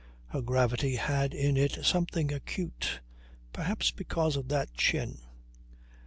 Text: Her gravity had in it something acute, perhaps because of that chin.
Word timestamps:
Her 0.29 0.41
gravity 0.41 0.95
had 0.95 1.31
in 1.31 1.57
it 1.57 1.77
something 1.85 2.33
acute, 2.33 3.01
perhaps 3.53 3.91
because 3.91 4.35
of 4.35 4.47
that 4.47 4.73
chin. 4.73 5.19